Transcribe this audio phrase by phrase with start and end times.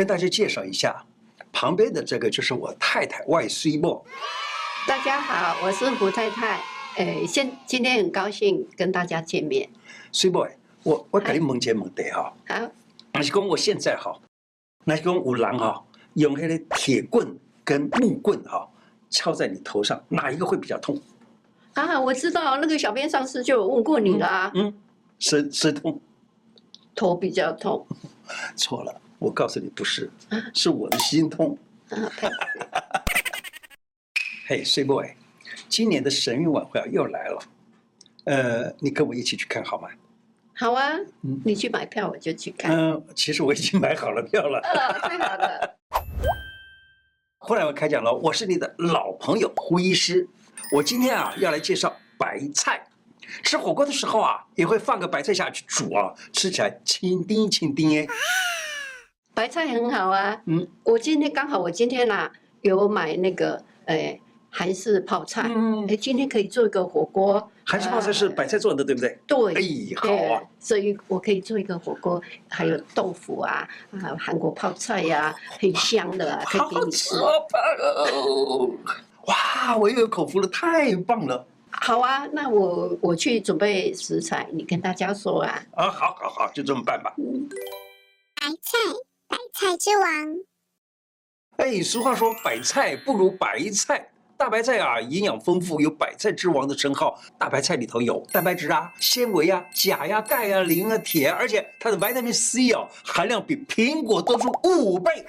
[0.00, 1.04] 跟大家介绍一下，
[1.52, 4.02] 旁边的这个就是我太太外水某。
[4.88, 6.58] 大家好，我是胡太太。
[6.96, 9.68] 诶，现今天很高兴跟大家见面。
[10.10, 10.48] 水某，
[10.84, 12.32] 我我给你问一个问题哈。
[12.48, 12.70] 好。
[13.12, 14.18] 那是讲我现在哈，
[14.86, 18.66] 那是讲有人哈，用那个铁棍跟木棍哈
[19.10, 20.98] 敲在你头上，哪一个会比较痛？
[21.74, 24.50] 啊，我知道那个小编上次就有问过你了啊。
[24.54, 24.72] 嗯，
[25.18, 26.00] 是是痛，
[26.94, 27.86] 头比较痛。
[28.56, 30.10] 错了，我告诉你不是，
[30.54, 31.56] 是我的心痛。
[34.48, 35.06] 嘿，睡 boy，，
[35.68, 37.42] 今年的神韵晚会又来了，
[38.24, 39.88] 呃，你跟我一起去看好吗？
[40.54, 40.96] 好啊，
[41.44, 42.74] 你去买票，我就去看。
[42.74, 44.58] 嗯，其实我已经买好了票了。
[44.60, 45.76] 呃，太好了。
[47.38, 50.26] 后来我开讲了，我是你的老朋友胡医师。
[50.72, 52.86] 我今天啊要来介绍白菜，
[53.42, 58.06] 吃火锅的时候啊也会放个白菜下去煮啊，吃起来清丁清丁哎。
[59.40, 64.20] 白菜很好啊，嗯，我今天刚好我今天呐、啊、有买那个诶
[64.50, 67.50] 韩式泡菜，嗯，哎今天可以做一个火锅。
[67.64, 69.18] 韩式泡菜是白菜做的，对不对？
[69.26, 69.62] 对，哎，
[69.96, 72.20] 好啊，所以我可以做一个火锅，
[72.50, 77.14] 还有豆腐啊，啊韩国泡菜呀、啊，很香的、啊，可以给你吃。
[79.26, 81.46] 哇，我又有口福了，太棒了！
[81.70, 85.62] 好啊，那我我去准备食材，你跟大家说啊。
[85.70, 87.14] 啊，好，好，好，就这么办吧。
[88.38, 88.78] 白菜，
[89.30, 90.06] 白菜之王。
[91.58, 94.10] 哎，俗话说，白菜不如白菜。
[94.36, 97.16] 大白菜啊，营养丰富，有百菜之王的称号。
[97.38, 105.24] 大白菜里头有蛋白质啊、纤维啊、钾呀、钙呀、磷啊、铁，而且它的维他命 C 啊含量比苹果多出五倍。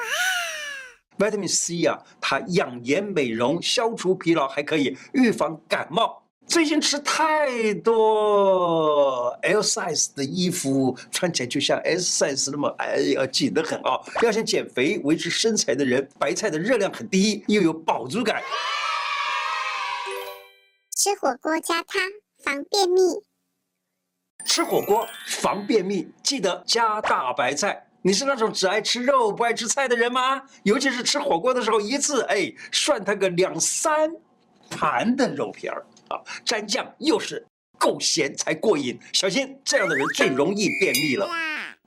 [1.18, 6.21] 维他命 C 啊，它养颜美容、消除疲劳，还可以预防感冒。
[6.52, 13.98] 最近吃太多 L size 的衣服，穿起来就像 S size 那么哎呀紧得很啊！
[14.22, 18.44] 要想减肥、维持身材的人，白菜的热量很低，又有饱足感。
[20.94, 22.02] 吃火锅加汤，
[22.44, 23.00] 防便秘。
[24.44, 27.88] 吃火锅防便秘，记得加大白菜。
[28.02, 30.42] 你是那种只爱吃肉不爱吃菜的人吗？
[30.64, 34.12] 尤其是吃火锅的时候，一次哎涮它个两三
[34.70, 37.46] 盘的肉片儿啊，蘸酱又是
[37.80, 39.00] 够咸才过瘾。
[39.14, 41.28] 小心这样的人最容易便秘了。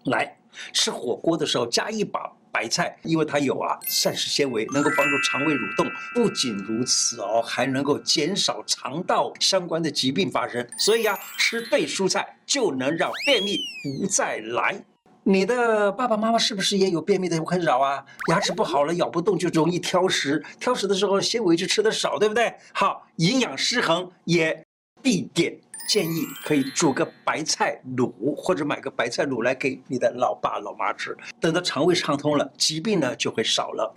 [0.07, 0.37] 来
[0.73, 5.91] 吃火锅的时候加一把白菜，因为它有啊膳食纤维，能够帮助肠胃蠕动。
[6.15, 10.67] 不仅如此哦，还能够减少肠道相关的疾病发生。
[10.79, 14.85] 所以啊，吃对蔬菜就能让便秘不再来。
[15.27, 18.05] 你的爸爸妈妈是不是也有便秘的困扰啊？
[18.29, 22.55] 牙齿不好了，咬不动就容易挑食，挑食的时候纤维就吃的少，对不对？
[22.75, 24.65] 好，营养失衡也
[25.03, 25.59] 必点。
[25.87, 31.17] 建议可以煮个白菜卤，或者买个白菜卤来给你的老爸老妈吃。
[31.41, 33.95] 等到肠胃畅通了，疾病呢就会少了。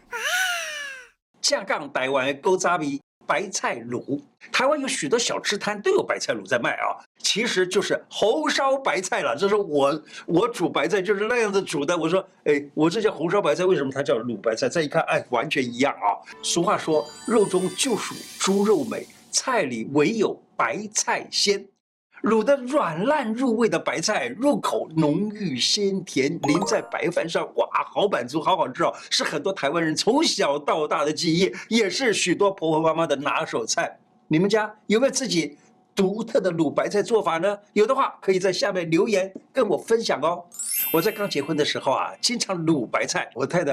[1.41, 3.01] 架杠台湾古早味。
[3.27, 4.19] 白菜卤，
[4.51, 9.35] 台湾有许多小吃摊都有白菜卤在卖啊，其实就是红烧白菜了。
[9.35, 11.95] 这是我我煮白菜就是那样子煮的。
[11.97, 14.69] 我说，哎，我这叫红烧白菜，为什么它叫卤白菜？
[14.69, 16.16] 再一看，哎，完全一样啊。
[16.41, 21.67] 俗话说，肉中就属猪肉美，菜里唯有白菜鲜。
[22.23, 28.94] 卤的软烂入味的白菜，入口浓郁鲜甜，淋在白饭上，哇，好满足，好好吃哦！
[29.09, 34.00] 是很多台湾人从小到大的记忆，也是许多婆婆妈妈的拿手菜。
[34.28, 35.57] 你们家有没有自己
[35.95, 37.57] 独特的卤白菜做法呢？
[37.73, 40.44] 有的话，可以在下面留言跟我分享哦。
[40.91, 43.29] 我在刚结婚的时候啊，经常卤白菜。
[43.35, 43.72] 我太太，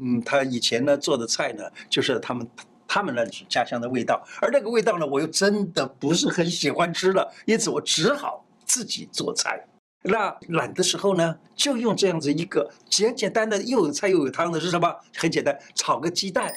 [0.00, 2.46] 嗯，她以前呢做的菜呢，就是他们。
[2.88, 9.64] 他们那里是家乡的味道，而那个味道呢，我又真的不是很喜欢吃了，因此我只好自己做菜。
[10.02, 14.94] 那懒的时候呢，就用这样子一个简简单单又有菜又有汤的是什么？
[15.16, 16.52] 很简单，炒个鸡蛋。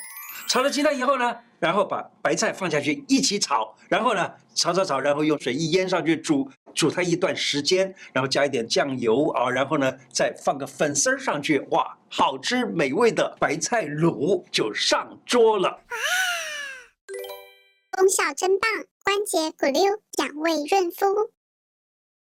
[0.47, 15.81] 炒了鸡蛋以后呢，然后把白菜放下去一起炒，然后呢炒炒炒，然后用水一淹上去煮，煮它一段时间，然后加一点酱油啊，然后呢再放个粉丝上去，哇，好吃美味的白菜卤就上桌了。
[17.91, 18.69] 功效真棒，
[19.03, 19.83] 关节骨溜，
[20.17, 21.31] 养胃润肤。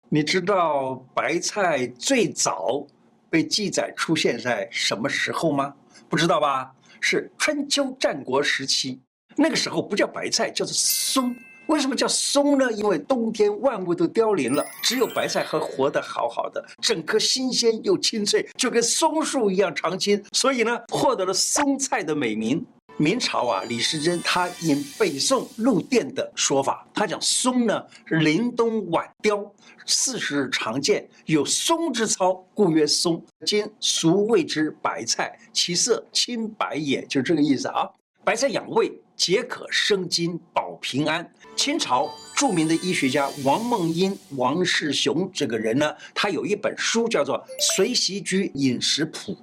[0.08, 2.86] 你知道白菜最早
[3.28, 5.74] 被记载出现在什么时候吗？
[6.08, 6.72] 不知道吧？
[7.00, 9.00] 是春秋战国时期，
[9.36, 11.36] 那个时候不叫白菜，叫做松。
[11.68, 12.72] 为什么叫松呢？
[12.72, 22.64] 因为冬天万物都凋零了，只有白菜还活得好好的，整颗新鲜又清脆，就跟松树一样常青，所以呢，获得了松菜的美名。
[22.96, 29.38] 明朝啊，李时珍他引北宋陆佃的说法，他讲松呢是林东晚凋，
[29.84, 33.22] 四时常见，有松之操，故曰松。
[33.46, 37.88] 今俗谓之白菜，其色青白也，就这个意思啊。
[38.24, 38.90] 白菜养胃。
[39.18, 41.28] 解渴生津，保平安。
[41.56, 47.36] 清朝著名的医学家王梦英、王世雄这个人呢，他有一本书叫做
[47.76, 49.36] 《随习居饮食谱》，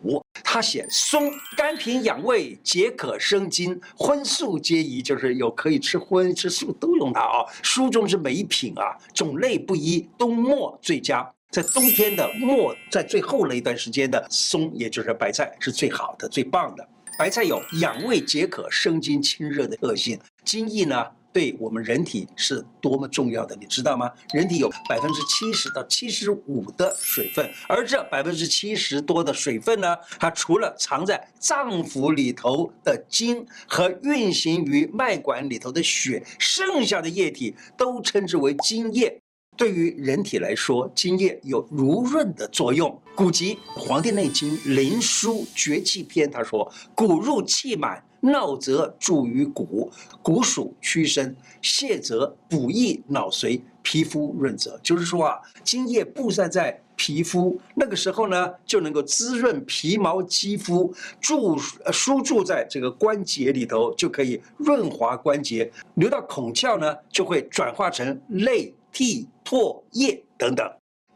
[0.45, 7.43] 他写松甘平养胃，解渴生津，荤素皆宜，就是有可以吃荤吃素都用它啊。
[7.61, 11.29] 书中之美品啊，种类不一，冬末最佳。
[11.51, 16.87] 在冬天的末，在最后那一段时间的松，也就是白菜，是最好的、最棒的。
[17.17, 20.19] 白菜有养胃解渴、生津清热的特性。
[20.43, 24.11] 津液呢，对我们人体是多么重要的，你知道吗？
[24.33, 39.21] 人体有百分之七十到七十五的水分，而这百分之七十多的水分呢，它除了藏在脏腑里头的津和运行于脉管里头的血，剩下的液体都称之为津液。
[39.57, 42.99] 对于人体来说，津液有濡润的作用。
[43.15, 49.89] 古籍《黄帝内经·灵枢·绝气篇》他说：“骨入气满，闹则注于骨，
[50.21, 68.73] 骨属屈伸，泻则补益脑髓，皮肤润泽。”就是说啊，津液布散在皮肤，那个时候呢，就能够滋润皮毛肌肤，注输注在这个关节里头，就可以润滑关节，流到孔窍呢，就会转化成泪。
[68.95, 70.65] 涕唾液等等，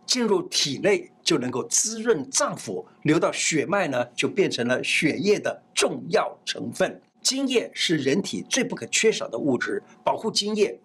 [0.05, 7.01] 进入体内就能够滋润脏腑，流到血脉呢，就变成了血液的重要成分。
[7.21, 10.77] 精液是人体最不可缺少的物质，保护精液，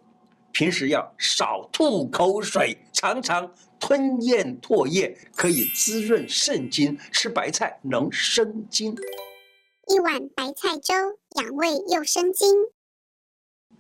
[0.53, 6.97] 平时要少吐口水，常常吞咽唾液，可以滋润肾精。
[7.11, 8.95] 吃白菜能生津。
[9.89, 10.95] 一碗白菜粥，
[11.43, 12.55] 养胃又生津。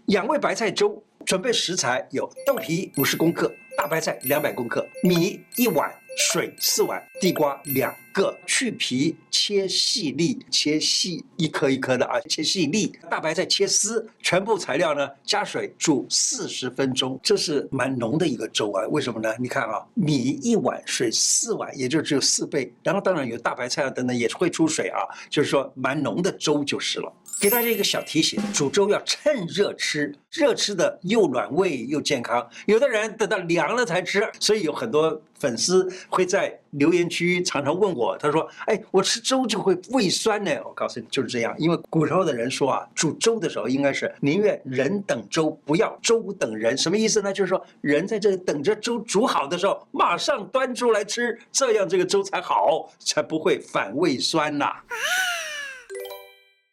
[0.06, 1.04] 养胃白菜粥。
[1.24, 12.96] 准备食材有豆皮五十公克，大白菜两百公克，米一碗，水四碗，地瓜两个，去皮切细粒，切细一颗一颗的啊，切细粒。
[13.10, 17.18] 大白菜切丝，全部材料呢加水煮四十分钟。
[17.24, 19.34] 这是蛮浓的一个粥啊，为什么呢？
[19.40, 22.72] 你看啊，米一碗，水四碗，也就只有四倍。
[22.84, 27.12] 然后当然有大白菜啊等等也会出水啊，就是说蛮浓的粥就是了。
[27.40, 32.48] 给大家一个小提醒：煮粥要趁热吃，热吃的又暖胃又健康。
[32.66, 41.54] 有的人等到凉了才吃，所以有很多粉丝会在留言区常常问我，他说：“哎，我吃粥就会胃酸呢。”我告诉你，就是这样。
[41.58, 46.76] 因为古时候的人说啊，煮粥的时候应该是宁愿人等粥，不要粥等人。
[46.76, 47.32] 什么意思呢？
[47.32, 54.66] 就是说人在这里等着粥煮好的时候，马上端出来吃，这样这个粥才好，才不会反胃酸呐。
[54.66, 54.84] 啊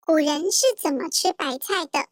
[0.04, 2.06] 古人是怎么吃白菜的？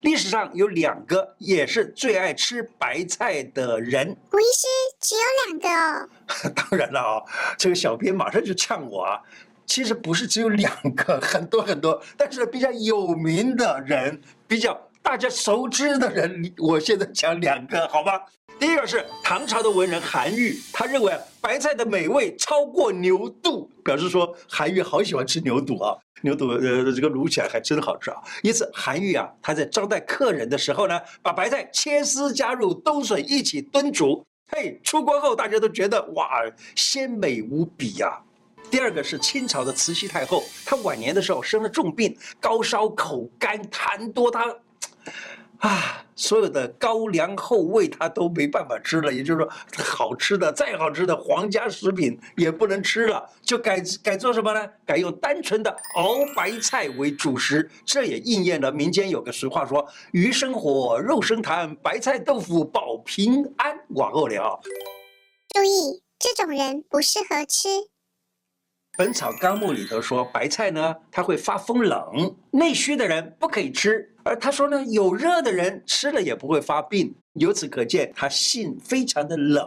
[0.00, 4.16] 历史上有两个也是最爱吃白菜的人。
[4.30, 4.66] 胡医师
[5.00, 6.08] 只有两个哦。
[6.54, 7.22] 当然了啊，
[7.56, 9.20] 这个小编马上就呛我啊。
[9.66, 18.12] 其实不是只有两个，很多很多，但是比较有名的人，比较大家熟知的人，我现在讲两个，好吗？
[18.58, 28.16] 第一个是唐朝的文人韩愈，他认为白菜的美味超过牛肚，表示说韩愈好喜欢吃牛肚啊，牛肚呃这个卤起来还真好吃啊。
[28.42, 36.42] 因此韩愈啊，他在招待客人的时候呢，把白菜切丝加入冬笋一起炖煮，嘿，出锅后大家都觉得哇，
[36.74, 38.24] 鲜美无比呀、啊。
[38.70, 44.44] 第二个是清朝的慈禧太后，她晚年的时候生了重病，高烧口干痰多，她。
[45.58, 49.50] 啊，所有的高粱厚味他都没办法吃了，也就是说，
[49.84, 54.70] 好吃的再好吃的皇家食品也不能吃了，就改改做什么呢？
[54.86, 64.60] 改用单纯的熬白菜为主食，这也应验了民间有个俗话说：“鱼生火，肉生痰，白菜豆腐保平安。”往后聊。
[65.52, 67.68] 注意，这种人不适合吃。
[68.96, 74.14] 《本草纲目》里头说，白菜呢，它会发风冷，内虚的人不可以吃。
[74.28, 77.14] 而他说呢，有热的人吃了也不会发病。
[77.34, 79.66] 由此可见，他性非常的冷。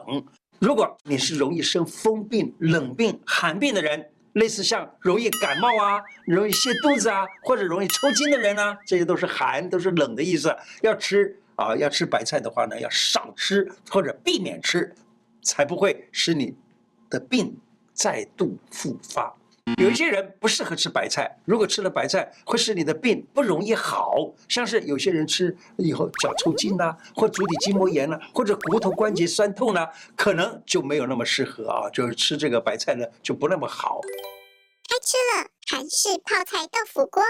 [0.60, 10.56] 如果你是容易生风病、冷病、寒病的人，类似像容易感冒啊、容易泻肚子啊，或者容易抽筋的人呢，这些都是寒，都是冷的意思。
[10.82, 14.94] 要吃啊，要吃白菜的话呢，要少吃或者避免吃，
[15.42, 16.56] 才不会使你
[17.10, 17.58] 的病。
[17.94, 19.32] 再度复发，
[19.78, 24.16] 有一些人不适合吃白菜，如果吃了白菜，会使你的病不容易好，
[24.48, 34.02] 像是有些人吃以后脚抽筋呐，或足底筋膜炎呐，或者骨头关节酸痛呢，可能就没有那么适合啊，就是吃这个白菜呢就不那么好。
[34.90, 37.24] 开吃了韩式泡菜豆腐锅。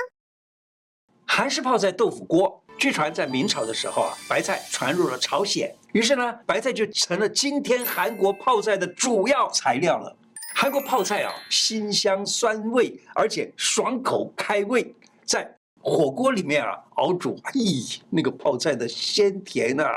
[1.25, 2.63] 韩式泡菜豆腐锅。
[2.77, 10.17] 据传在明朝的时候啊，白菜传入了朝鲜，于是呢，白菜就成了今天韩国泡菜的主要材料了。
[10.61, 14.93] 韩国泡菜啊，辛香酸味，而且爽口开胃，
[15.25, 19.89] 在火锅里面啊熬煮，咦，那个泡菜的鲜甜啊，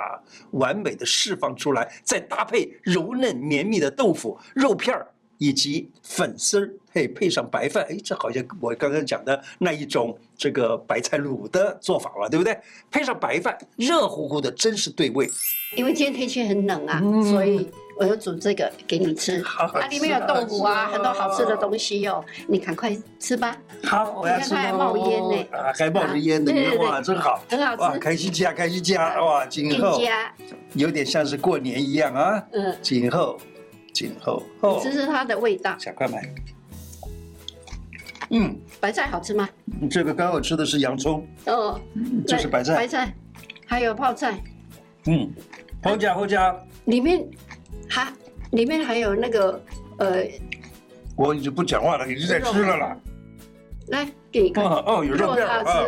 [0.52, 5.06] 完美的释放出来，再搭配柔嫩绵密的豆腐、肉片儿。
[5.38, 12.56] 以及粉丝儿，嘿，配上白饭，哎，这好像我刚刚讲的那一种这个白菜卤的做法了，对不对？
[12.90, 15.28] 配上白饭，热乎乎的，真是对味。
[15.76, 19.42] 因为今天天气很冷啊，嗯、所以我就煮这个给你吃。
[19.42, 23.56] 好吃啊，里面有豆腐啊，很多好吃的东西哦，你赶快吃吧。
[23.82, 24.50] 好，我要吃。
[24.50, 27.82] 你看它还冒烟呢，啊，还冒着烟呢，你看哇，真好，很好吃。
[27.82, 30.00] 哇，开心家，开心家，哇，今后
[30.74, 32.40] 有点像是过年一样啊。
[32.52, 33.36] 嗯，今后。
[33.94, 35.76] 今后，你吃吃它的味道。
[35.78, 36.20] 小块买。
[38.30, 39.48] 嗯，白菜好吃吗？
[39.88, 41.24] 这个刚好吃的是洋葱。
[41.46, 41.80] 哦，
[42.26, 42.74] 这是白菜。
[42.74, 43.14] 白菜，
[43.64, 44.42] 还有泡菜。
[45.06, 45.30] 嗯，
[45.82, 46.54] 好加好加。
[46.86, 47.24] 里面
[47.88, 48.12] 还
[48.50, 49.62] 里面还有那个
[49.98, 50.24] 呃。
[51.16, 52.96] 我已经不讲话了，已经在吃了啦。
[53.88, 54.64] 来，给你看。
[54.64, 55.46] 哦，有肉片。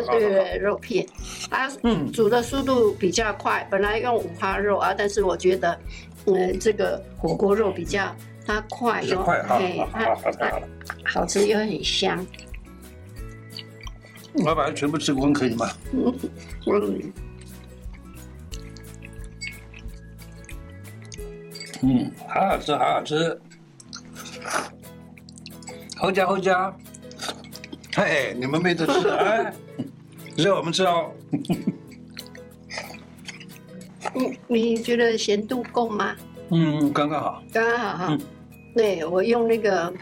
[0.09, 1.05] 对对对，肉片。
[1.49, 5.77] 它嗯，煮的速度比较快，本来用五花肉啊，但是我觉得。
[6.27, 8.15] 嗯，这个火锅肉比较
[8.45, 9.59] 它快又快，好，
[9.91, 10.61] 好，
[11.05, 12.25] 好，吃又很香。
[14.33, 15.69] 我把它全部吃光可以吗？
[15.93, 16.13] 嗯，
[16.67, 17.13] 嗯，
[21.81, 23.41] 嗯，好好吃，好好吃。
[25.95, 26.71] 好家好家，
[27.95, 29.51] 嘿，你们没得吃哎？
[30.37, 31.11] 让我们吃哦。
[34.17, 36.15] 你你觉得咸度够吗？
[36.49, 38.07] 嗯，刚刚好，刚刚好哈。
[38.09, 38.19] 嗯、
[38.75, 39.93] 对，我用那个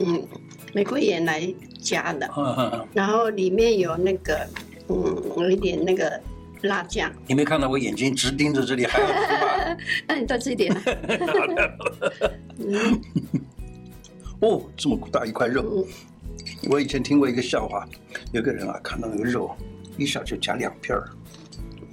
[0.00, 0.26] 嗯
[0.72, 4.46] 玫瑰盐来加的，嗯嗯嗯，然后里面有那个
[4.88, 6.20] 嗯有一点那个
[6.62, 7.10] 辣酱。
[7.26, 9.76] 你没看到我眼睛直盯着这里，还要吃吗？
[10.08, 10.74] 那你多吃一点。
[12.58, 13.00] 嗯、
[14.40, 15.62] 哦，这么大一块肉。
[15.62, 17.86] 嗯、我以前听过一个笑话，
[18.32, 19.54] 有个人啊看到那个肉，
[19.96, 21.08] 一下就夹两片儿。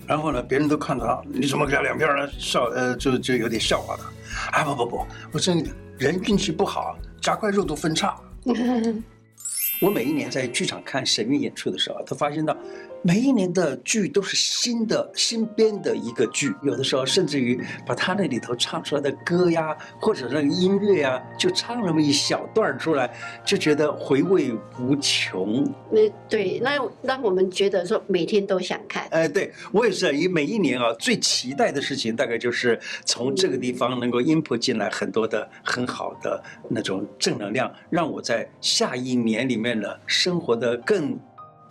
[0.08, 2.30] 然后呢，别人都看到他，你怎么给他两片呢？
[2.38, 4.58] 笑，呃，就就有点笑话他。
[4.58, 5.54] 啊，不不不，我这
[5.98, 8.16] 人运气不好，夹块肉都分叉。
[9.82, 12.56] 我每一年在剧场看神韵演出的时候，都发现到。
[13.04, 23.12] 每一年的剧都是新的新编的一个剧，有的时候甚至于把他那里头唱出来的歌呀，或者那个音乐呀，就唱那么一小段出来，
[23.44, 25.68] 就觉得回味无穷。
[25.90, 29.08] 那对，那让我们觉得说每天都想看。
[29.10, 41.18] 哎，对我也是，以每一年啊最期待的事情，大概就是从这个地方能够 input 进来很多的很好的那种正能量，让我在下一年里面呢生活的更。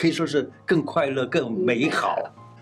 [0.00, 2.16] 可以说是更快乐、更美好。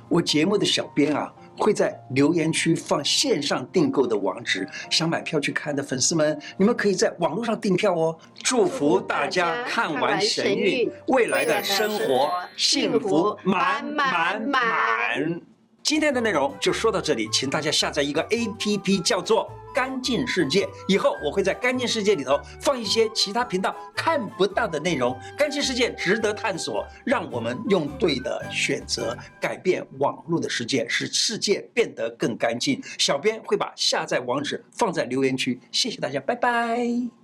[0.09, 8.19] 我节目的小编啊，会在留言区放线上订购的网址，想买票去看的粉丝们，你们可以在网络上订票哦。
[8.43, 15.48] 祝福大家看完神韵，未来的生活幸福满满满。
[15.89, 19.51] 今天的内容就说到这里，请大家下载一个 APP，叫做。
[19.75, 25.19] 干净世界，以后我会在干净世界里头放一些其他频道看不到的内容。
[25.37, 32.83] 干净世界值得探索，让我们用对的选择改变网络的世界，使世界变得更干净。
[32.99, 37.18] 小编会把下载网址放在留言区，谢谢大家，拜拜。